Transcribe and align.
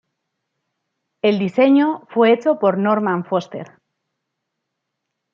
El 1.21 1.37
diseño 1.37 2.07
fue 2.09 2.33
hecho 2.33 2.57
por 2.57 2.79
Norman 2.79 3.23
Foster. 3.23 3.77